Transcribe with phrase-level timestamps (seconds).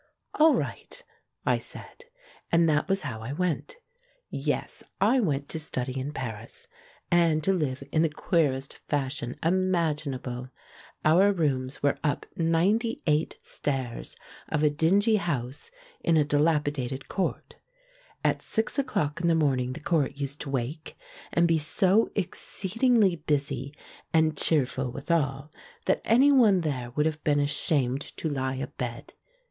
[0.33, 1.03] "All right,"
[1.45, 2.05] I said.
[2.51, 3.75] And that was how I went.
[4.31, 6.67] Yes, I went to study in Paris,
[7.11, 10.49] and to live in the queerest fashion imaginable.
[11.05, 14.15] Our rooms were up ninety eight stairs
[14.49, 15.69] of a dingy house
[15.99, 17.57] in a dilapidated court.
[18.23, 20.97] At six o'clock in the morn ing the court used to wake,
[21.31, 23.71] and be so exceedingly busy—
[24.15, 25.51] and cheerful withal—
[25.85, 29.13] that anyone there would have been ashamed to lie abed.